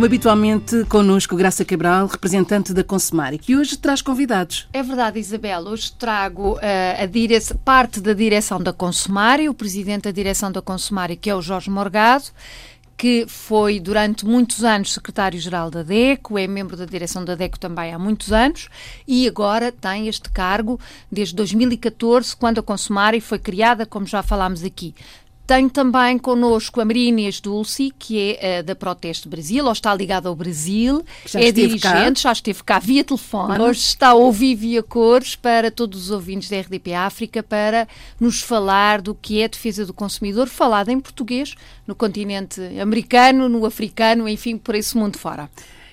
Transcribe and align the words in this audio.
Como 0.00 0.06
habitualmente, 0.06 0.86
connosco 0.86 1.36
Graça 1.36 1.62
Cabral, 1.62 2.06
representante 2.06 2.72
da 2.72 2.82
Consumari, 2.82 3.36
que 3.36 3.54
hoje 3.54 3.76
traz 3.76 4.00
convidados. 4.00 4.66
É 4.72 4.82
verdade, 4.82 5.18
Isabel. 5.18 5.60
Hoje 5.64 5.92
trago 5.92 6.54
uh, 6.54 7.58
parte 7.62 8.00
da 8.00 8.14
direção 8.14 8.62
da 8.62 8.72
Consumari, 8.72 9.46
o 9.46 9.52
presidente 9.52 10.04
da 10.04 10.10
direção 10.10 10.50
da 10.50 10.62
Consumari, 10.62 11.16
que 11.16 11.28
é 11.28 11.34
o 11.34 11.42
Jorge 11.42 11.68
Morgado, 11.68 12.24
que 12.96 13.26
foi 13.28 13.78
durante 13.78 14.24
muitos 14.24 14.64
anos 14.64 14.94
secretário-geral 14.94 15.70
da 15.70 15.82
DECO, 15.82 16.38
é 16.38 16.46
membro 16.46 16.78
da 16.78 16.86
direção 16.86 17.22
da 17.22 17.34
DECO 17.34 17.60
também 17.60 17.92
há 17.92 17.98
muitos 17.98 18.32
anos 18.32 18.70
e 19.06 19.28
agora 19.28 19.70
tem 19.70 20.08
este 20.08 20.30
cargo 20.30 20.80
desde 21.12 21.34
2014, 21.34 22.34
quando 22.36 22.58
a 22.58 22.62
Consumari 22.62 23.20
foi 23.20 23.38
criada, 23.38 23.84
como 23.84 24.06
já 24.06 24.22
falámos 24.22 24.64
aqui. 24.64 24.94
Tenho 25.50 25.68
também 25.68 26.16
connosco 26.16 26.80
a 26.80 26.84
Maria 26.84 27.08
Inês 27.08 27.40
Dulce, 27.40 27.92
que 27.98 28.38
é 28.40 28.60
uh, 28.60 28.62
da 28.62 28.76
Proteste 28.76 29.28
Brasil, 29.28 29.64
ou 29.64 29.72
está 29.72 29.92
ligada 29.92 30.28
ao 30.28 30.36
Brasil, 30.36 31.04
já 31.26 31.40
é 31.40 31.50
dirigente, 31.50 31.82
cá. 31.82 32.28
já 32.28 32.30
esteve 32.30 32.62
cá 32.62 32.78
via 32.78 33.02
telefone, 33.02 33.58
hoje 33.58 33.80
está 33.80 34.10
a 34.10 34.14
ouvir 34.14 34.54
via 34.54 34.80
cores 34.80 35.34
para 35.34 35.68
todos 35.68 36.02
os 36.02 36.10
ouvintes 36.12 36.48
da 36.48 36.60
RDP 36.60 36.94
África 36.94 37.42
para 37.42 37.88
nos 38.20 38.40
falar 38.40 39.00
do 39.00 39.12
que 39.12 39.42
é 39.42 39.48
defesa 39.48 39.84
do 39.84 39.92
consumidor, 39.92 40.46
falada 40.46 40.92
em 40.92 41.00
português, 41.00 41.56
no 41.84 41.96
continente 41.96 42.60
americano, 42.80 43.48
no 43.48 43.66
africano, 43.66 44.28
enfim, 44.28 44.56
por 44.56 44.76
esse 44.76 44.96
mundo 44.96 45.18
fora. 45.18 45.50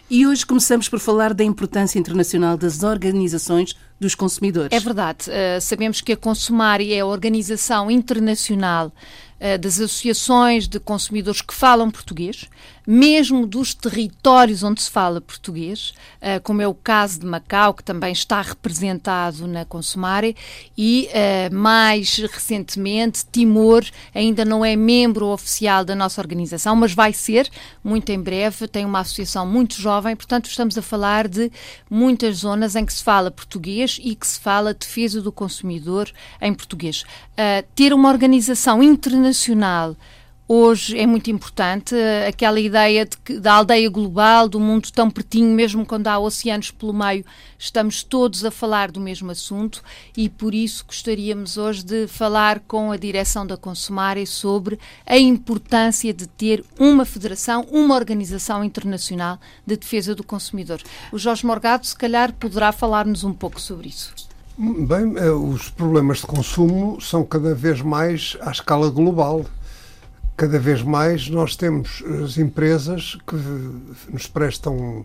E 0.08 0.26
hoje 0.26 0.46
começamos 0.46 0.88
por 0.88 1.00
falar 1.00 1.34
da 1.34 1.44
importância 1.44 2.00
internacional 2.00 2.56
das 2.56 2.82
organizações 2.82 3.76
dos 4.00 4.16
consumidores. 4.16 4.72
É 4.72 4.80
verdade. 4.80 5.30
Uh, 5.30 5.60
sabemos 5.60 6.00
que 6.00 6.14
a 6.14 6.18
Consumari 6.18 6.94
é 6.94 7.02
a 7.02 7.06
organização 7.06 7.92
internacional 7.92 8.92
eh, 9.40 9.58
das 9.58 9.80
associações 9.80 10.68
de 10.68 10.80
consumidores 10.80 11.42
que 11.42 11.54
falam 11.54 11.92
português, 11.92 12.48
mesmo 12.88 13.46
dos 13.46 13.76
territórios 13.76 14.64
onde 14.64 14.82
se 14.82 14.90
fala 14.90 15.20
português, 15.20 15.94
uh, 16.22 16.42
como 16.42 16.62
é 16.62 16.68
o 16.68 16.74
caso 16.74 17.20
de 17.20 17.26
Macau, 17.26 17.74
que 17.74 17.84
também 17.84 18.14
está 18.14 18.42
representado 18.42 19.46
na 19.46 19.66
Consumare, 19.66 20.38
e 20.78 21.10
uh, 21.10 21.54
mais 21.54 22.18
recentemente 22.18 23.26
Timor 23.30 23.84
ainda 24.16 24.46
não 24.46 24.64
é 24.64 24.76
membro 24.78 25.28
oficial 25.28 25.84
da 25.84 25.94
nossa 25.94 26.22
organização, 26.22 26.78
mas 26.78 26.94
vai 26.94 27.12
ser 27.12 27.50
muito 27.84 28.10
em 28.10 28.22
breve. 28.22 28.70
Tem 28.70 28.86
uma 28.86 29.02
associação 29.02 29.46
muito 29.46 29.76
jovem, 29.76 30.16
portanto, 30.16 30.46
estamos 30.46 30.78
a 30.78 30.82
falar 30.82 31.28
de 31.28 31.52
muitas 31.90 32.38
zonas 32.38 32.74
em 32.76 32.86
que 32.86 32.94
se 32.94 33.04
fala 33.04 33.30
português 33.30 34.00
e 34.02 34.16
que 34.16 34.26
se 34.26 34.40
fala 34.40 34.74
defesa 34.74 35.22
do 35.22 35.32
consumidor 35.32 36.10
em 36.42 36.54
português. 36.54 37.04
Ter 37.76 37.94
uma 37.94 38.10
organização 38.10 38.82
internacional 38.82 39.27
hoje 40.48 40.98
é 40.98 41.06
muito 41.06 41.30
importante. 41.30 41.94
Aquela 42.28 42.60
ideia 42.60 43.06
de 43.06 43.18
que, 43.18 43.40
da 43.40 43.54
aldeia 43.54 43.90
global, 43.90 44.48
do 44.48 44.60
mundo 44.60 44.90
tão 44.92 45.10
pertinho, 45.10 45.54
mesmo 45.54 45.86
quando 45.86 46.08
há 46.08 46.18
oceanos 46.18 46.72
pelo 46.72 46.94
meio, 46.94 47.26
estamos 47.60 48.04
todos 48.04 48.46
a 48.46 48.52
falar 48.52 48.92
do 48.92 49.00
mesmo 49.00 49.30
assunto 49.32 49.84
e 50.16 50.30
por 50.30 50.54
isso 50.54 50.86
gostaríamos 50.86 51.58
hoje 51.58 51.84
de 51.84 52.08
falar 52.08 52.62
com 52.62 52.92
a 52.92 52.98
direção 52.98 53.46
da 53.46 53.58
Consumare 53.58 54.26
sobre 54.26 54.80
a 55.06 55.18
importância 55.18 56.14
de 56.14 56.28
ter 56.28 56.64
uma 56.80 57.04
federação, 57.04 57.68
uma 57.72 57.96
organização 57.96 58.64
internacional 58.64 59.40
de 59.66 59.76
defesa 59.76 60.16
do 60.16 60.24
consumidor. 60.24 60.82
O 61.12 61.18
Jorge 61.18 61.46
Morgado, 61.46 61.86
se 61.86 61.96
calhar, 61.96 62.32
poderá 62.34 62.72
falar-nos 62.72 63.24
um 63.24 63.34
pouco 63.34 63.60
sobre 63.60 63.90
isso. 63.90 64.27
Bem, 64.58 65.14
eh, 65.18 65.30
os 65.30 65.70
problemas 65.70 66.18
de 66.18 66.26
consumo 66.26 67.00
são 67.00 67.24
cada 67.24 67.54
vez 67.54 67.82
mais 67.82 68.36
à 68.42 68.52
escala 68.52 68.90
global 68.90 69.46
cada 70.38 70.60
vez 70.60 70.84
mais 70.84 71.30
nós 71.30 71.56
temos 71.56 72.04
as 72.24 72.38
empresas 72.38 73.18
que 73.26 73.36
nos 74.12 74.28
prestam 74.28 75.04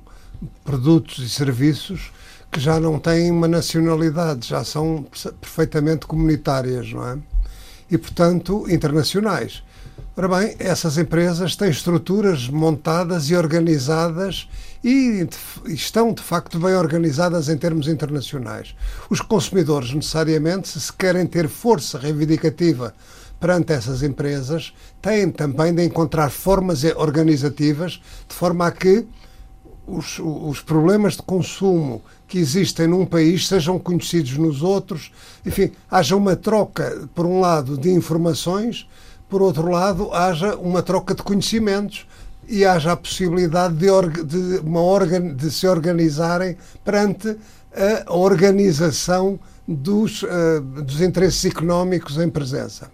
produtos 0.62 1.18
e 1.18 1.28
serviços 1.28 2.12
que 2.50 2.60
já 2.60 2.78
não 2.78 2.98
têm 2.98 3.30
uma 3.30 3.48
nacionalidade, 3.48 4.48
já 4.48 4.62
são 4.62 5.06
perfeitamente 5.40 6.04
comunitárias, 6.06 6.92
não 6.92 7.08
é? 7.08 7.18
E, 7.90 7.96
portanto, 7.96 8.66
internacionais. 8.68 9.62
Ora 10.14 10.28
bem, 10.28 10.54
essas 10.58 10.98
empresas 10.98 11.56
têm 11.56 11.70
estruturas 11.70 12.46
montadas 12.46 13.30
e 13.30 13.34
organizadas 13.34 14.46
e 14.84 15.26
estão, 15.68 16.12
de 16.12 16.22
facto, 16.22 16.58
bem 16.58 16.74
organizadas 16.74 17.48
em 17.48 17.56
termos 17.56 17.88
internacionais. 17.88 18.74
Os 19.08 19.22
consumidores, 19.22 19.94
necessariamente, 19.94 20.68
se 20.68 20.92
querem 20.92 21.26
ter 21.26 21.48
força 21.48 21.98
reivindicativa 21.98 22.94
perante 23.40 23.72
essas 23.72 24.02
empresas, 24.02 24.74
têm 25.00 25.30
também 25.30 25.74
de 25.74 25.82
encontrar 25.82 26.28
formas 26.28 26.84
organizativas 26.84 27.92
de 28.28 28.34
forma 28.34 28.66
a 28.66 28.70
que 28.70 29.06
os, 29.86 30.18
os 30.18 30.60
problemas 30.60 31.16
de 31.16 31.22
consumo 31.22 32.02
que 32.28 32.38
existem 32.38 32.86
num 32.86 33.06
país 33.06 33.48
sejam 33.48 33.78
conhecidos 33.78 34.36
nos 34.36 34.62
outros, 34.62 35.10
enfim, 35.44 35.72
haja 35.90 36.14
uma 36.14 36.36
troca, 36.36 37.08
por 37.14 37.24
um 37.24 37.40
lado, 37.40 37.78
de 37.78 37.90
informações, 37.90 38.86
por 39.32 39.40
outro 39.40 39.70
lado, 39.70 40.12
haja 40.12 40.56
uma 40.56 40.82
troca 40.82 41.14
de 41.14 41.22
conhecimentos 41.22 42.06
e 42.46 42.66
haja 42.66 42.92
a 42.92 42.96
possibilidade 42.96 43.72
de, 43.72 43.86
de, 43.86 44.76
organ, 44.76 45.34
de 45.34 45.50
se 45.50 45.66
organizarem 45.66 46.54
perante 46.84 47.34
a 48.06 48.14
organização 48.14 49.40
dos, 49.66 50.22
uh, 50.22 50.60
dos 50.60 51.00
interesses 51.00 51.46
económicos 51.46 52.18
em 52.18 52.28
presença. 52.28 52.90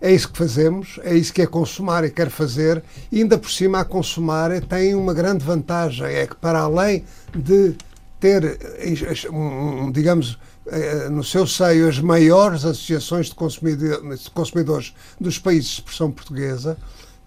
É 0.00 0.12
isso 0.12 0.32
que 0.32 0.38
fazemos, 0.38 0.98
é 1.04 1.14
isso 1.14 1.32
que 1.32 1.42
a 1.42 1.46
Consumare 1.46 2.10
quer 2.10 2.30
fazer. 2.30 2.82
E 3.12 3.20
ainda 3.20 3.38
por 3.38 3.52
cima, 3.52 3.78
a 3.78 3.84
Consumare 3.84 4.60
tem 4.60 4.96
uma 4.96 5.14
grande 5.14 5.44
vantagem: 5.44 6.04
é 6.04 6.26
que, 6.26 6.34
para 6.34 6.58
além 6.62 7.04
de 7.32 7.76
ter, 8.18 8.58
digamos, 9.92 10.36
eh, 10.36 10.49
no 11.10 11.24
seu 11.24 11.46
seio 11.46 11.88
as 11.88 11.98
maiores 11.98 12.64
associações 12.64 13.26
de 13.26 13.34
consumidores 14.32 14.94
dos 15.20 15.38
países 15.38 15.70
de 15.70 15.74
expressão 15.74 16.10
portuguesa, 16.10 16.76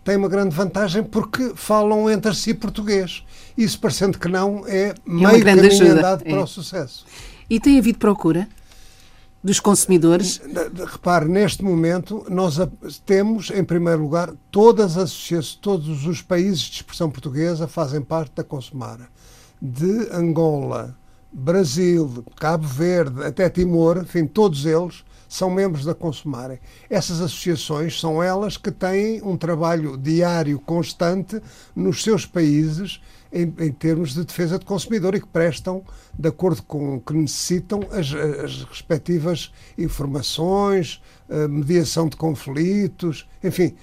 tem 0.04 0.18
uma 0.18 0.28
grande 0.28 0.56
vantagem 0.56 1.04
porque 1.04 1.54
falam 1.56 2.10
entre 2.10 2.34
si 2.36 2.54
português. 2.54 3.24
Isso, 3.58 3.80
parecendo 3.80 4.20
que 4.20 4.28
não, 4.28 4.64
é, 4.68 4.90
é 4.90 4.96
meio 5.06 5.44
caminho 5.44 5.68
ajuda. 5.68 5.92
andado 5.92 6.24
é. 6.26 6.30
para 6.30 6.44
o 6.44 6.48
sucesso. 6.48 7.06
E 7.50 7.60
tem 7.60 7.78
havido 7.78 8.00
procura? 8.00 8.48
dos 9.44 9.60
consumidores? 9.60 10.42
Repare, 10.90 11.28
neste 11.28 11.64
momento 11.64 12.26
nós 12.30 12.58
temos, 13.06 13.52
em 13.52 13.64
primeiro 13.64 14.02
lugar, 14.02 14.34
todas 14.50 14.98
as 14.98 15.12
associações, 15.12 15.56
todos 15.56 16.06
os 16.08 16.22
países 16.22 16.62
de 16.62 16.78
expressão 16.78 17.12
portuguesa 17.12 17.68
fazem 17.68 18.02
parte 18.02 18.32
da 18.36 18.44
Consumara. 18.44 19.10
De 19.62 20.10
Angola, 20.14 20.96
Brasil, 21.34 22.24
Cabo 22.40 22.68
Verde, 22.68 23.24
até 23.24 23.50
Timor, 23.50 23.98
enfim, 23.98 24.28
todos 24.28 24.66
eles 24.66 25.04
são 25.28 25.50
membros 25.50 25.84
da 25.84 25.96
Consumare. 25.96 26.62
Essas 26.88 27.20
associações 27.20 28.00
são 28.00 28.22
elas 28.22 28.56
que 28.56 28.72
têm 28.72 29.20
um 29.24 29.36
trabalho 29.36 29.98
diário 29.98 30.60
constante 30.60 31.42
nos 31.76 32.04
seus 32.04 32.24
países 32.24 33.02
em, 33.32 33.52
em, 33.58 33.72
termos 33.72 34.14
de 34.14 34.24
defesa 34.24 34.60
do 34.60 34.66
consumidor 34.66 35.16
e 35.16 35.20
que 35.20 35.28
prestam, 35.28 35.84
de 36.18 36.30
acordo 36.30 36.62
com 36.62 36.98
o 36.98 37.02
que 37.02 37.14
necessitam, 37.14 37.80
as, 37.92 38.14
as 38.14 38.64
respectivas 38.66 39.52
informações, 39.76 41.02
mediação 41.50 42.08
de 42.08 42.16
conflitos, 42.16 43.28
enfim, 43.44 43.76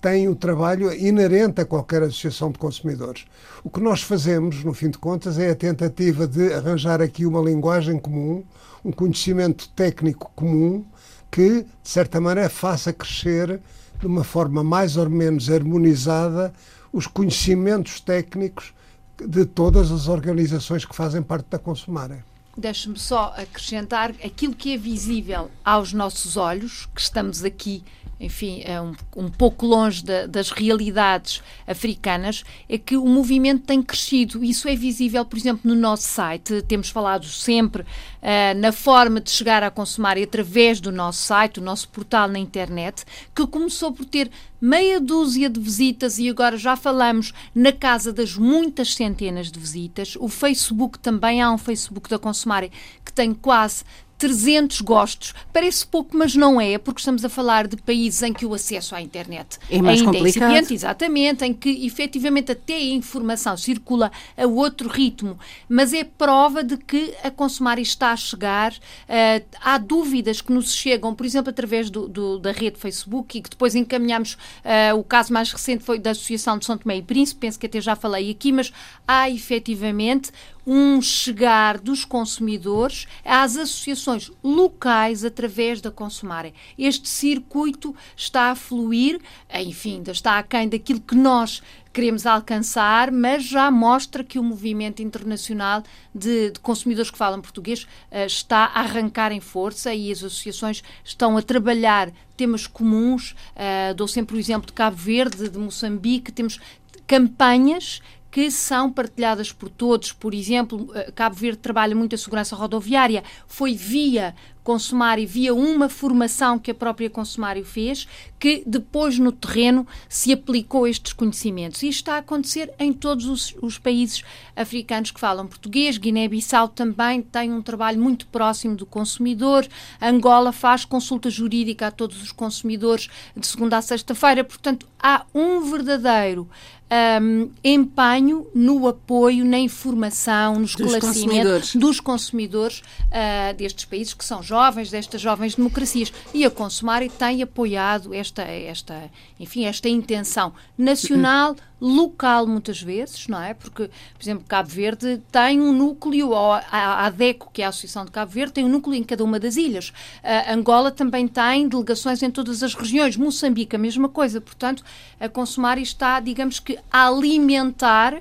têm 0.00 0.28
o 0.28 0.34
trabalho 0.34 0.92
inerente 0.92 1.60
a 1.60 1.64
qualquer 1.64 2.02
associação 2.02 2.50
de 2.50 2.58
consumidores. 2.58 3.24
O 3.62 3.70
que 3.70 3.80
nós 3.80 4.02
fazemos, 4.02 4.62
no 4.64 4.72
fim 4.72 4.90
de 4.90 4.98
contas, 4.98 5.38
é 5.38 5.50
a 5.50 5.54
tentativa 5.54 6.26
de 6.26 6.52
arranjar 6.52 7.00
aqui 7.00 7.24
uma 7.26 7.40
linguagem 7.40 7.98
comum, 7.98 8.44
um 8.84 8.92
conhecimento 8.92 9.68
técnico 9.70 10.30
comum 10.34 10.84
que, 11.30 11.62
de 11.62 11.88
certa 11.88 12.20
maneira, 12.20 12.48
faça 12.48 12.92
crescer 12.92 13.60
de 14.00 14.06
uma 14.06 14.24
forma 14.24 14.62
mais 14.62 14.96
ou 14.96 15.08
menos 15.10 15.50
harmonizada 15.50 16.52
os 16.92 17.06
conhecimentos 17.06 18.00
técnicos 18.00 18.72
de 19.18 19.44
todas 19.44 19.90
as 19.90 20.08
organizações 20.08 20.84
que 20.84 20.94
fazem 20.94 21.22
parte 21.22 21.46
da 21.50 21.58
Consumare. 21.58 22.22
Deixe-me 22.56 22.98
só 22.98 23.34
acrescentar 23.36 24.10
aquilo 24.24 24.54
que 24.54 24.74
é 24.74 24.76
visível 24.76 25.50
aos 25.64 25.92
nossos 25.92 26.36
olhos, 26.36 26.88
que 26.94 27.00
estamos 27.00 27.44
aqui 27.44 27.84
enfim, 28.20 28.62
é 28.64 28.80
um, 28.80 28.94
um 29.16 29.28
pouco 29.28 29.64
longe 29.64 30.02
de, 30.02 30.26
das 30.26 30.50
realidades 30.50 31.42
africanas, 31.66 32.42
é 32.68 32.76
que 32.76 32.96
o 32.96 33.06
movimento 33.06 33.62
tem 33.64 33.82
crescido. 33.82 34.42
Isso 34.42 34.68
é 34.68 34.74
visível, 34.74 35.24
por 35.24 35.38
exemplo, 35.38 35.62
no 35.64 35.74
nosso 35.74 36.04
site. 36.04 36.62
Temos 36.62 36.90
falado 36.90 37.26
sempre 37.26 37.82
uh, 37.82 38.58
na 38.58 38.72
forma 38.72 39.20
de 39.20 39.30
chegar 39.30 39.62
a 39.62 39.70
consumar 39.70 40.18
através 40.18 40.80
do 40.80 40.90
nosso 40.90 41.22
site, 41.22 41.60
o 41.60 41.62
nosso 41.62 41.88
portal 41.88 42.28
na 42.28 42.38
internet, 42.38 43.04
que 43.34 43.46
começou 43.46 43.92
por 43.92 44.04
ter 44.04 44.30
meia 44.60 45.00
dúzia 45.00 45.48
de 45.48 45.60
visitas 45.60 46.18
e 46.18 46.28
agora 46.28 46.56
já 46.56 46.74
falamos 46.74 47.32
na 47.54 47.72
casa 47.72 48.12
das 48.12 48.34
muitas 48.34 48.94
centenas 48.94 49.52
de 49.52 49.60
visitas. 49.60 50.16
O 50.18 50.28
Facebook 50.28 50.98
também 50.98 51.40
há 51.40 51.52
um 51.52 51.58
Facebook 51.58 52.10
da 52.10 52.18
Consumare 52.18 52.72
que 53.04 53.12
tem 53.12 53.32
quase 53.32 53.84
300 54.18 54.80
gostos. 54.80 55.34
Parece 55.52 55.86
pouco, 55.86 56.16
mas 56.16 56.34
não 56.34 56.60
é, 56.60 56.76
porque 56.76 57.00
estamos 57.00 57.24
a 57.24 57.28
falar 57.28 57.68
de 57.68 57.76
países 57.76 58.22
em 58.22 58.32
que 58.32 58.44
o 58.44 58.52
acesso 58.52 58.94
à 58.94 59.00
internet 59.00 59.58
é 59.70 59.80
mais 59.80 60.00
ainda 60.00 60.12
complicado. 60.12 60.52
é 60.52 60.74
exatamente, 60.74 61.44
em 61.44 61.54
que 61.54 61.86
efetivamente 61.86 62.52
até 62.52 62.74
a 62.74 62.82
informação 62.82 63.56
circula 63.56 64.10
a 64.36 64.46
outro 64.46 64.88
ritmo, 64.88 65.38
mas 65.68 65.92
é 65.92 66.02
prova 66.02 66.64
de 66.64 66.76
que 66.76 67.14
a 67.22 67.30
Consumar 67.30 67.78
está 67.78 68.12
a 68.12 68.16
chegar. 68.16 68.72
Uh, 68.72 69.44
há 69.60 69.78
dúvidas 69.78 70.40
que 70.40 70.52
nos 70.52 70.74
chegam, 70.74 71.14
por 71.14 71.24
exemplo, 71.24 71.50
através 71.50 71.88
do, 71.88 72.08
do, 72.08 72.38
da 72.38 72.50
rede 72.50 72.78
Facebook 72.78 73.38
e 73.38 73.42
que 73.42 73.50
depois 73.50 73.74
encaminhamos. 73.74 74.34
Uh, 74.64 74.98
o 74.98 75.04
caso 75.04 75.32
mais 75.32 75.52
recente 75.52 75.84
foi 75.84 75.98
da 75.98 76.10
Associação 76.10 76.58
de 76.58 76.66
São 76.66 76.76
Tomé 76.76 76.96
e 76.96 77.02
Príncipe, 77.02 77.40
penso 77.40 77.58
que 77.58 77.66
até 77.66 77.80
já 77.80 77.94
falei 77.94 78.30
aqui, 78.30 78.50
mas 78.50 78.72
há 79.06 79.30
efetivamente 79.30 80.32
um 80.70 81.00
chegar 81.00 81.78
dos 81.78 82.04
consumidores 82.04 83.06
às 83.24 83.56
associações 83.56 84.30
locais 84.44 85.24
através 85.24 85.80
da 85.80 85.90
Consumarem. 85.90 86.52
Este 86.78 87.08
circuito 87.08 87.96
está 88.14 88.50
a 88.50 88.54
fluir, 88.54 89.18
enfim, 89.54 89.94
ainda 89.94 90.12
está 90.12 90.38
aquém 90.38 90.68
daquilo 90.68 91.00
que 91.00 91.14
nós 91.14 91.62
queremos 91.90 92.26
alcançar, 92.26 93.10
mas 93.10 93.44
já 93.44 93.70
mostra 93.70 94.22
que 94.22 94.38
o 94.38 94.42
movimento 94.42 95.00
internacional 95.00 95.82
de, 96.14 96.50
de 96.50 96.60
consumidores 96.60 97.10
que 97.10 97.16
falam 97.16 97.40
português 97.40 97.84
uh, 98.12 98.26
está 98.26 98.66
a 98.66 98.80
arrancar 98.80 99.32
em 99.32 99.40
força 99.40 99.94
e 99.94 100.12
as 100.12 100.18
associações 100.18 100.84
estão 101.02 101.38
a 101.38 101.42
trabalhar 101.42 102.12
temas 102.36 102.66
comuns. 102.66 103.34
Uh, 103.56 103.94
dou 103.94 104.06
sempre 104.06 104.36
o 104.36 104.38
exemplo 104.38 104.66
de 104.66 104.74
Cabo 104.74 104.96
Verde, 104.96 105.48
de 105.48 105.58
Moçambique, 105.58 106.30
temos 106.30 106.60
campanhas 107.06 108.02
que 108.38 108.52
são 108.52 108.88
partilhadas 108.88 109.50
por 109.50 109.68
todos. 109.68 110.12
Por 110.12 110.32
exemplo, 110.32 110.92
eh, 110.94 111.10
Cabo 111.10 111.34
Verde 111.34 111.58
trabalha 111.58 111.92
muito 111.92 112.14
a 112.14 112.18
segurança 112.18 112.54
rodoviária, 112.54 113.24
foi 113.48 113.74
via 113.74 114.32
Consumário, 114.62 115.26
via 115.26 115.54
uma 115.54 115.88
formação 115.88 116.58
que 116.58 116.70
a 116.70 116.74
própria 116.74 117.08
Consumário 117.08 117.64
fez, 117.64 118.06
que 118.38 118.62
depois 118.66 119.18
no 119.18 119.32
terreno 119.32 119.86
se 120.10 120.30
aplicou 120.30 120.86
estes 120.86 121.14
conhecimentos. 121.14 121.82
E 121.82 121.88
está 121.88 122.16
a 122.16 122.18
acontecer 122.18 122.74
em 122.78 122.92
todos 122.92 123.24
os, 123.24 123.54
os 123.62 123.78
países 123.78 124.22
africanos 124.54 125.10
que 125.10 125.18
falam 125.18 125.46
português. 125.46 125.96
Guiné-Bissau 125.96 126.68
também 126.68 127.22
tem 127.22 127.50
um 127.50 127.62
trabalho 127.62 127.98
muito 127.98 128.26
próximo 128.26 128.76
do 128.76 128.84
consumidor. 128.84 129.66
Angola 130.02 130.52
faz 130.52 130.84
consulta 130.84 131.30
jurídica 131.30 131.86
a 131.86 131.90
todos 131.90 132.22
os 132.22 132.30
consumidores 132.30 133.08
de 133.34 133.46
segunda 133.46 133.78
a 133.78 133.82
sexta-feira. 133.82 134.44
Portanto, 134.44 134.86
há 135.02 135.24
um 135.34 135.62
verdadeiro 135.62 136.46
um, 136.90 137.50
empenho 137.62 138.46
no 138.54 138.88
apoio, 138.88 139.44
na 139.44 139.58
informação, 139.58 140.56
no 140.56 140.64
esclarecimento 140.64 141.78
dos 141.78 142.00
consumidores 142.00 142.80
uh, 142.80 143.54
destes 143.56 143.84
países 143.84 144.14
que 144.14 144.24
são 144.24 144.42
jovens, 144.42 144.90
destas 144.90 145.20
jovens 145.20 145.54
democracias. 145.54 146.12
E 146.32 146.44
a 146.44 146.50
Consumari 146.50 147.08
tem 147.08 147.42
apoiado 147.42 148.14
esta, 148.14 148.42
esta, 148.42 149.10
enfim, 149.38 149.64
esta 149.64 149.88
intenção 149.88 150.52
nacional, 150.76 151.54
local 151.80 152.46
muitas 152.46 152.82
vezes, 152.82 153.28
não 153.28 153.40
é? 153.40 153.54
Porque, 153.54 153.88
por 153.88 154.22
exemplo, 154.22 154.44
Cabo 154.46 154.68
Verde 154.68 155.22
tem 155.30 155.60
um 155.60 155.72
núcleo, 155.72 156.30
ou 156.30 156.52
a 156.52 157.06
ADECO, 157.06 157.50
que 157.52 157.62
é 157.62 157.66
a 157.66 157.68
Associação 157.68 158.04
de 158.04 158.10
Cabo 158.10 158.32
Verde, 158.32 158.54
tem 158.54 158.64
um 158.64 158.68
núcleo 158.68 158.96
em 158.96 159.04
cada 159.04 159.22
uma 159.22 159.38
das 159.38 159.56
ilhas. 159.56 159.90
Uh, 159.90 160.52
Angola 160.52 160.90
também 160.90 161.28
tem 161.28 161.68
delegações 161.68 162.22
em 162.22 162.30
todas 162.30 162.62
as 162.62 162.74
regiões. 162.74 163.16
Moçambique, 163.16 163.76
a 163.76 163.78
mesma 163.78 164.08
coisa. 164.08 164.40
Portanto, 164.40 164.84
a 165.20 165.28
Consumari 165.28 165.82
está, 165.82 166.20
digamos 166.20 166.58
que, 166.58 166.78
a 166.90 167.08
alimentar 167.08 168.20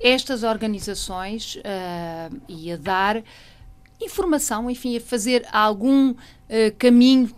estas 0.00 0.42
organizações 0.42 1.56
uh, 1.56 2.40
e 2.48 2.72
a 2.72 2.76
dar 2.76 3.22
informação, 4.00 4.70
enfim, 4.70 4.96
a 4.96 5.00
fazer 5.00 5.46
algum 5.52 6.14
uh, 6.50 6.74
caminho 6.76 7.30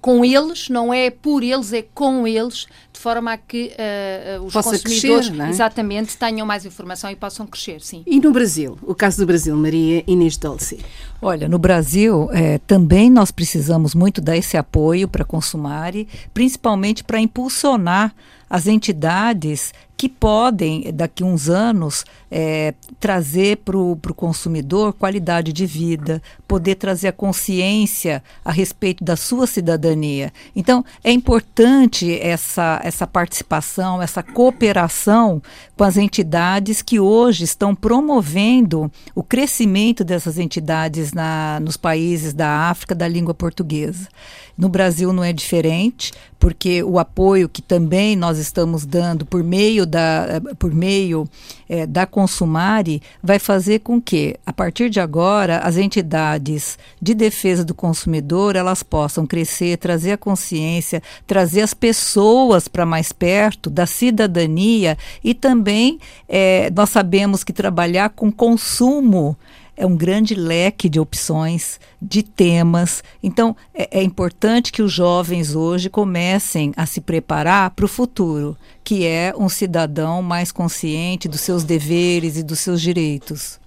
com 0.00 0.24
eles, 0.24 0.68
não 0.68 0.92
é 0.92 1.10
por 1.10 1.42
eles, 1.42 1.72
é 1.72 1.82
com 1.82 2.26
eles, 2.26 2.66
de 2.92 2.98
forma 2.98 3.32
a 3.32 3.36
que 3.36 3.72
uh, 3.72 4.42
os 4.42 4.52
Possa 4.52 4.70
consumidores 4.70 5.28
crescer, 5.28 5.42
é? 5.42 5.50
exatamente 5.50 6.16
tenham 6.16 6.46
mais 6.46 6.64
informação 6.64 7.10
e 7.10 7.16
possam 7.16 7.46
crescer, 7.46 7.80
sim. 7.80 8.02
E 8.06 8.18
no 8.20 8.32
Brasil, 8.32 8.78
o 8.82 8.94
caso 8.94 9.18
do 9.18 9.26
Brasil, 9.26 9.56
Maria 9.56 10.02
Inês 10.06 10.36
Dolce. 10.36 10.80
Olha, 11.20 11.48
no 11.48 11.58
Brasil 11.58 12.28
é, 12.32 12.58
também 12.58 13.10
nós 13.10 13.30
precisamos 13.30 13.94
muito 13.94 14.20
dar 14.20 14.36
esse 14.36 14.56
apoio 14.56 15.08
para 15.08 15.24
consumar, 15.24 15.92
principalmente 16.32 17.04
para 17.04 17.20
impulsionar 17.20 18.14
as 18.48 18.66
entidades 18.66 19.72
que 19.96 20.08
podem, 20.08 20.92
daqui 20.92 21.22
a 21.22 21.26
uns 21.26 21.48
anos, 21.48 22.04
é, 22.30 22.74
trazer 23.00 23.58
para 23.58 23.76
o 23.76 23.96
consumidor 24.14 24.92
qualidade 24.92 25.52
de 25.52 25.64
vida, 25.64 26.22
poder 26.46 26.74
trazer 26.74 27.08
a 27.08 27.12
consciência 27.12 28.22
a 28.44 28.52
respeito 28.56 29.04
da 29.04 29.14
sua 29.14 29.46
cidadania. 29.46 30.32
Então, 30.54 30.84
é 31.04 31.12
importante 31.12 32.18
essa, 32.20 32.80
essa 32.82 33.06
participação, 33.06 34.00
essa 34.00 34.22
cooperação 34.22 35.42
com 35.76 35.84
as 35.84 35.96
entidades 35.96 36.80
que 36.80 36.98
hoje 36.98 37.44
estão 37.44 37.74
promovendo 37.74 38.90
o 39.14 39.22
crescimento 39.22 40.02
dessas 40.02 40.38
entidades 40.38 41.12
na, 41.12 41.60
nos 41.60 41.76
países 41.76 42.32
da 42.32 42.70
África 42.70 42.94
da 42.94 43.06
língua 43.06 43.34
portuguesa. 43.34 44.08
No 44.56 44.70
Brasil 44.70 45.12
não 45.12 45.22
é 45.22 45.32
diferente, 45.32 46.12
porque 46.38 46.82
o 46.82 46.98
apoio 46.98 47.48
que 47.48 47.60
também 47.60 48.16
nós 48.16 48.38
estamos 48.38 48.86
dando 48.86 49.26
por 49.26 49.42
meio 49.42 49.84
da, 49.84 50.40
por 50.58 50.72
meio, 50.72 51.28
é, 51.68 51.86
da 51.86 52.06
Consumare 52.06 53.02
vai 53.22 53.38
fazer 53.38 53.80
com 53.80 54.00
que, 54.00 54.36
a 54.46 54.52
partir 54.52 54.88
de 54.88 54.98
agora, 54.98 55.58
as 55.58 55.76
entidades 55.76 56.78
de 57.00 57.14
defesa 57.14 57.64
do 57.64 57.74
consumidor 57.74 58.56
elas 58.56 58.82
possam 58.82 59.26
crescer, 59.26 59.76
trazer 59.76 60.12
a 60.12 60.18
consciência, 60.18 61.02
trazer 61.26 61.60
as 61.60 61.74
pessoas 61.74 62.66
para 62.66 62.86
mais 62.86 63.12
perto 63.12 63.68
da 63.68 63.84
cidadania 63.84 64.96
e 65.22 65.34
também 65.34 65.98
é, 66.26 66.70
nós 66.74 66.90
sabemos 66.90 67.44
que 67.44 67.52
trabalhar 67.52 68.10
com 68.10 68.32
consumo 68.32 69.36
é 69.76 69.84
um 69.84 69.96
grande 69.96 70.34
leque 70.34 70.88
de 70.88 70.98
opções, 70.98 71.78
de 72.00 72.22
temas. 72.22 73.04
Então, 73.22 73.54
é, 73.74 74.00
é 74.00 74.02
importante 74.02 74.72
que 74.72 74.82
os 74.82 74.92
jovens 74.92 75.54
hoje 75.54 75.90
comecem 75.90 76.72
a 76.76 76.86
se 76.86 77.00
preparar 77.00 77.70
para 77.70 77.84
o 77.84 77.88
futuro, 77.88 78.56
que 78.82 79.04
é 79.04 79.34
um 79.36 79.48
cidadão 79.48 80.22
mais 80.22 80.50
consciente 80.50 81.28
dos 81.28 81.40
seus 81.40 81.62
deveres 81.62 82.36
e 82.36 82.42
dos 82.42 82.60
seus 82.60 82.80
direitos. 82.80 83.60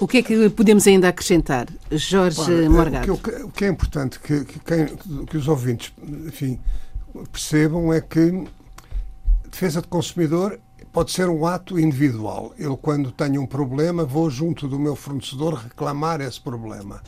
O 0.00 0.08
que 0.08 0.18
é 0.18 0.22
que 0.22 0.50
podemos 0.50 0.86
ainda 0.86 1.08
acrescentar, 1.08 1.68
Jorge 1.90 2.66
Bom, 2.66 2.70
Morgado? 2.70 3.12
O 3.12 3.18
que, 3.18 3.30
o 3.30 3.48
que, 3.50 3.64
é 3.64 3.68
importante 3.68 4.18
que, 4.18 4.44
que, 4.44 5.26
que 5.26 5.36
os 5.36 5.46
ouvintes 5.46 5.92
enfim, 6.26 6.58
percebam 7.30 7.92
é 7.92 8.00
que 8.00 8.44
defesa 9.48 9.80
do 9.80 9.86
consumidor 9.86 10.58
pode 10.92 11.10
ser 11.10 11.28
um 11.28 11.46
ato 11.46 11.80
individual. 11.80 12.52
Eu, 12.58 12.76
quando 12.76 13.10
tenho 13.10 13.40
um 13.40 13.46
problema, 13.46 14.04
vou 14.04 14.28
junto 14.28 14.68
do 14.68 14.78
meu 14.78 14.94
fornecedor 14.94 15.54
reclamar 15.54 16.20
esse 16.20 16.40
problema. 16.40 17.02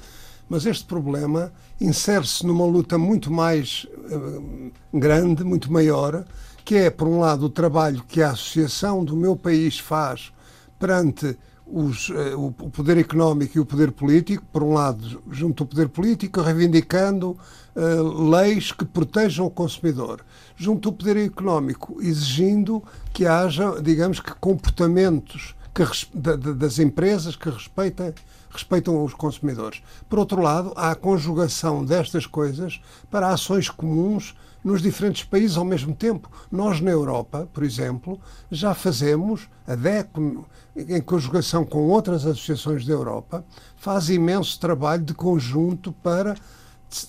Mas 0.49 0.65
este 0.67 0.85
problema 0.85 1.53
insere-se 1.81 2.47
numa 2.47 2.65
luta 2.65 2.97
muito 2.97 3.31
mais 3.31 3.87
uh, 4.11 4.73
grande, 4.93 5.45
muito 5.45 5.71
maior, 5.71 6.25
que 6.65 6.77
é, 6.77 6.91
por 6.91 7.07
um 7.07 7.21
lado, 7.21 7.47
o 7.47 7.51
trabalho 7.51 8.03
que 8.09 8.23
a 8.23 8.31
associação 8.31 9.05
do 9.05 9.17
meu 9.17 9.37
país 9.37 9.79
faz 9.79 10.33
perante 10.79 11.37
os, 11.67 12.11
uh, 12.11 12.39
o 12.39 12.71
poder 12.71 12.99
económico 12.99 13.57
e 13.57 13.61
o 13.61 13.67
poder 13.67 13.93
político, 13.93 14.45
por 14.53 14.63
um 14.63 14.73
lado, 14.73 15.23
junto 15.31 15.63
ao 15.63 15.67
poder 15.67 15.89
político, 15.89 16.41
reivindicando 16.41 17.37
uh, 17.75 18.31
leis 18.31 18.71
que 18.73 18.85
protejam 18.85 19.47
o 19.47 19.51
consumidor, 19.51 20.21
junto 20.57 20.89
ao 20.89 20.95
poder 20.95 21.17
económico, 21.17 21.97
exigindo 22.01 22.83
que 23.13 23.27
haja, 23.27 23.81
digamos 23.81 24.21
que, 24.21 24.35
comportamentos 24.35 25.55
que, 25.75 25.85
das 26.55 26.79
empresas 26.79 27.35
que 27.35 27.51
respeitem, 27.51 28.15
respeitam 28.51 29.03
os 29.03 29.15
consumidores. 29.15 29.83
Por 30.09 30.19
outro 30.19 30.41
lado, 30.41 30.73
há 30.77 30.93
a 30.93 30.95
conjugação 30.95 31.85
destas 31.85 32.27
coisas 32.27 32.81
para 33.11 33.31
ações 33.31 33.69
comuns 33.69 34.35
nos 34.65 34.81
diferentes 34.81 35.23
países 35.25 35.59
ao 35.59 35.65
mesmo 35.65 35.95
tempo. 35.95 36.31
Nós, 36.51 36.81
na 36.81 36.91
Europa, 36.91 37.47
por 37.53 37.63
exemplo, 37.63 38.19
já 38.51 38.75
fazemos, 38.75 39.49
a 39.67 39.75
DECO, 39.75 40.47
em 40.75 41.03
conjugação 41.03 41.65
com 41.65 41.87
outras 41.89 42.25
associações 42.25 42.87
da 42.87 42.93
Europa, 42.95 43.45
faz 43.77 44.09
imenso 44.09 44.59
trabalho 44.59 45.05
de 45.05 45.13
conjunto 45.13 45.93
para 45.93 46.35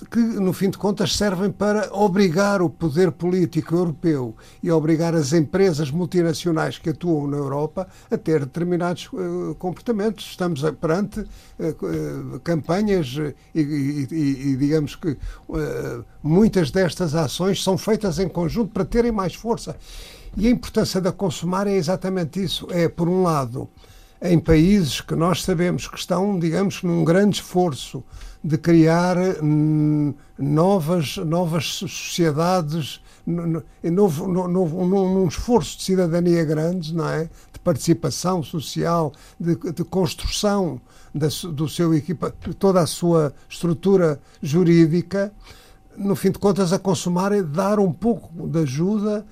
que, 0.10 0.20
no 0.20 0.54
fim 0.54 0.70
de 0.70 0.78
contas, 0.78 1.16
servem 1.16 1.52
para 1.52 1.90
obrigar 1.94 2.62
o 2.62 2.70
poder 2.70 3.12
político 3.12 3.76
europeu 3.76 4.36
e 4.62 4.72
obrigar 4.72 5.14
as 5.14 5.34
empresas 5.34 5.92
multinacionais 5.92 6.78
que 6.78 6.90
atuam 6.90 7.28
na 7.28 7.38
Europa 7.38 7.88
a 8.10 8.18
ter 8.18 8.42
determinados 8.42 9.08
uh, 9.14 9.56
comportamentos. 9.60 10.26
Estamos 10.26 10.62
perante 10.82 11.20
uh, 11.20 12.36
uh, 12.36 12.40
campanhas 12.42 13.16
e, 13.54 13.60
e, 13.62 14.08
e, 14.52 14.56
digamos 14.58 14.96
que 14.96 15.18
muitas 16.22 16.72
destas 16.72 17.14
ações 17.16 17.64
são 17.64 17.78
feitas 17.78 18.20
em 18.20 18.28
conjunto 18.28 18.72
para 18.72 18.86
terem 18.86 19.12
mais 19.12 19.36
força. 19.36 19.76
E 20.38 20.48
a 20.48 20.50
importância 20.50 21.00
da 21.00 21.12
consumar 21.12 21.68
é 21.68 21.76
exatamente 21.76 22.44
isso. 22.44 22.68
É, 22.70 22.90
por 22.90 23.08
um 23.08 23.24
lado, 23.24 23.70
em 24.32 24.40
países 24.40 25.02
que 25.02 25.16
nós 25.16 25.44
sabemos 25.44 25.88
que 25.88 25.98
estão, 25.98 26.38
digamos, 26.40 26.84
num 26.84 27.04
grande 27.04 27.38
esforço 27.38 28.04
de 28.44 28.58
criar 28.58 29.18
hum, 29.42 30.14
novas, 30.38 31.18
novas 31.18 31.66
sociedades, 31.66 33.02
novo, 33.26 34.28
novo, 34.28 34.86
num 34.86 35.28
esforço 35.28 35.78
de 35.78 35.84
cidadania 35.84 36.44
grande, 36.44 36.94
não 36.94 37.10
é? 37.10 37.30
de 37.52 37.60
participação 37.64 38.44
social, 38.44 39.12
de, 39.40 39.56
de 39.56 39.84
construção 39.84 40.80
da, 41.14 41.28
do 41.52 41.68
seu 41.68 41.94
equipa, 41.94 42.34
toda 42.60 42.82
a 42.82 42.86
sua 42.86 43.34
estrutura 43.50 44.20
jurídica, 44.42 45.34
no 45.98 46.16
fim 46.16 46.30
de 46.30 46.40
contas, 46.40 46.74
a 46.74 46.80
consumar 46.80 47.32
é 47.32 47.42
dar 47.42 47.80
um 47.80 47.92
pouco 47.92 48.48
de 48.48 48.60
ajuda 48.60 49.26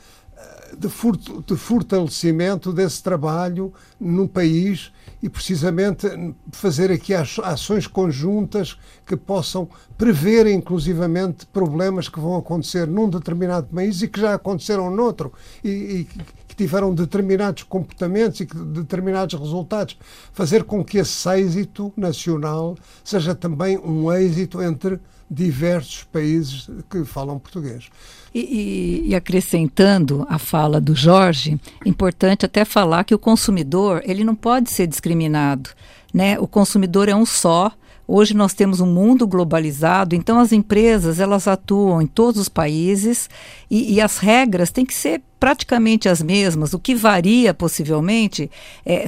de, 0.77 1.55
fortalecimento 1.55 2.73
desse 2.73 3.01
trabalho 3.01 3.73
no 3.99 4.27
país 4.27 4.91
e 5.21 5.29
precisamente 5.29 6.07
fazer 6.51 6.91
aqui 6.91 7.13
ações 7.13 7.87
conjuntas 7.87 8.77
que 9.05 9.15
possam 9.15 9.69
prever 9.97 10.47
inclusivamente 10.47 11.45
problemas 11.45 12.09
que 12.09 12.19
vão 12.19 12.35
acontecer 12.35 12.87
num 12.87 13.09
determinado 13.09 13.67
país 13.67 14.01
e 14.01 14.07
que 14.07 14.19
já 14.19 14.33
aconteceram 14.33 14.89
noutro 14.89 15.31
e, 15.63 15.69
e 15.69 16.07
que 16.47 16.55
tiveram 16.55 16.93
determinados 16.93 17.63
comportamentos 17.63 18.41
e 18.41 18.45
determinados 18.45 19.39
resultados. 19.39 19.97
Fazer 20.33 20.63
com 20.63 20.83
que 20.83 20.99
esse 20.99 21.29
êxito 21.29 21.91
nacional 21.95 22.75
seja 23.03 23.33
também 23.33 23.77
um 23.77 24.11
êxito 24.11 24.61
entre 24.61 24.99
diversos 25.33 26.03
países 26.03 26.69
que 26.89 27.03
falam 27.03 27.39
português. 27.39 27.89
E, 28.33 28.39
e, 28.39 29.09
e, 29.09 29.15
acrescentando 29.15 30.25
a 30.29 30.37
fala 30.37 30.79
do 30.79 30.95
Jorge, 30.95 31.59
importante 31.85 32.45
até 32.45 32.63
falar 32.63 33.03
que 33.03 33.15
o 33.15 33.19
consumidor 33.19 34.01
ele 34.05 34.23
não 34.23 34.35
pode 34.35 34.71
ser 34.71 34.87
discriminado, 34.87 35.71
né? 36.13 36.39
O 36.39 36.47
consumidor 36.47 37.09
é 37.09 37.15
um 37.15 37.25
só. 37.25 37.71
Hoje 38.07 38.33
nós 38.33 38.53
temos 38.53 38.79
um 38.79 38.85
mundo 38.85 39.25
globalizado, 39.25 40.13
então 40.13 40.39
as 40.39 40.51
empresas 40.51 41.19
elas 41.19 41.47
atuam 41.47 42.01
em 42.01 42.07
todos 42.07 42.39
os 42.39 42.49
países 42.49 43.29
e, 43.71 43.93
e 43.93 44.01
as 44.01 44.17
regras 44.17 44.71
têm 44.71 44.85
que 44.85 44.93
ser 44.93 45.21
praticamente 45.39 46.09
as 46.09 46.21
mesmas. 46.21 46.73
O 46.73 46.79
que 46.79 46.93
varia 46.93 47.53
possivelmente 47.53 48.51
é 48.85 49.05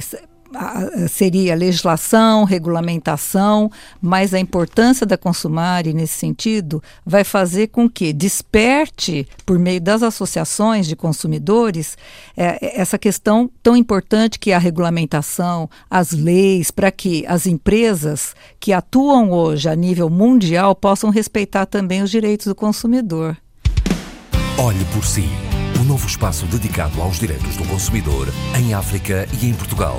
seria 1.08 1.54
legislação, 1.54 2.44
regulamentação, 2.44 3.70
mas 4.00 4.32
a 4.32 4.38
importância 4.38 5.06
da 5.06 5.16
Consumare 5.16 5.92
nesse 5.92 6.14
sentido 6.14 6.82
vai 7.04 7.24
fazer 7.24 7.68
com 7.68 7.88
que 7.88 8.12
desperte, 8.12 9.26
por 9.44 9.58
meio 9.58 9.80
das 9.80 10.02
associações 10.02 10.86
de 10.86 10.96
consumidores, 10.96 11.96
é, 12.36 12.80
essa 12.80 12.98
questão 12.98 13.50
tão 13.62 13.76
importante 13.76 14.38
que 14.38 14.50
é 14.50 14.54
a 14.54 14.58
regulamentação, 14.58 15.68
as 15.90 16.12
leis, 16.12 16.70
para 16.70 16.90
que 16.90 17.24
as 17.26 17.46
empresas 17.46 18.34
que 18.58 18.72
atuam 18.72 19.30
hoje 19.30 19.68
a 19.68 19.76
nível 19.76 20.08
mundial 20.08 20.74
possam 20.74 21.10
respeitar 21.10 21.66
também 21.66 22.02
os 22.02 22.10
direitos 22.10 22.46
do 22.46 22.54
consumidor. 22.54 23.36
Olhe 24.58 24.84
por 24.86 25.04
si. 25.04 25.28
Um 25.78 25.84
novo 25.84 26.06
espaço 26.06 26.46
dedicado 26.46 27.02
aos 27.02 27.18
direitos 27.18 27.56
do 27.56 27.64
consumidor 27.66 28.28
em 28.58 28.72
África 28.72 29.28
e 29.40 29.46
em 29.46 29.54
Portugal. 29.54 29.98